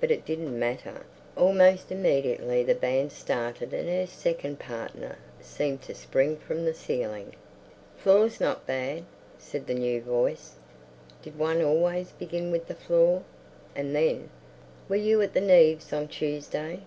But 0.00 0.10
it 0.10 0.26
didn't 0.26 0.58
matter. 0.58 1.06
Almost 1.34 1.90
immediately 1.90 2.62
the 2.62 2.74
band 2.74 3.10
started 3.10 3.72
and 3.72 3.88
her 3.88 4.06
second 4.06 4.58
partner 4.58 5.16
seemed 5.40 5.80
to 5.84 5.94
spring 5.94 6.36
from 6.36 6.66
the 6.66 6.74
ceiling. 6.74 7.34
"Floor's 7.96 8.38
not 8.38 8.66
bad," 8.66 9.04
said 9.38 9.66
the 9.66 9.72
new 9.72 10.02
voice. 10.02 10.56
Did 11.22 11.38
one 11.38 11.62
always 11.62 12.10
begin 12.10 12.50
with 12.52 12.66
the 12.68 12.74
floor? 12.74 13.22
And 13.74 13.96
then, 13.96 14.28
"Were 14.90 14.96
you 14.96 15.22
at 15.22 15.32
the 15.32 15.40
Neaves' 15.40 15.90
on 15.90 16.08
Tuesday?" 16.08 16.80